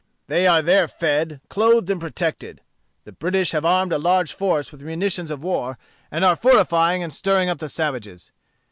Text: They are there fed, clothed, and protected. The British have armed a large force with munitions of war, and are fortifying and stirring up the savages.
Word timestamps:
They 0.25 0.47
are 0.47 0.63
there 0.63 0.87
fed, 0.87 1.41
clothed, 1.47 1.87
and 1.91 2.01
protected. 2.01 2.61
The 3.03 3.11
British 3.11 3.51
have 3.51 3.63
armed 3.65 3.93
a 3.93 3.99
large 3.99 4.33
force 4.33 4.71
with 4.71 4.81
munitions 4.81 5.29
of 5.29 5.43
war, 5.43 5.77
and 6.09 6.25
are 6.25 6.35
fortifying 6.35 7.03
and 7.03 7.13
stirring 7.13 7.49
up 7.49 7.59
the 7.59 7.69
savages. 7.69 8.31